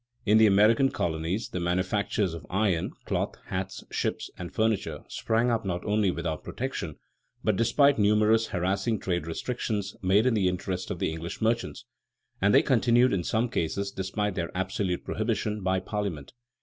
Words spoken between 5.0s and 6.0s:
sprang up not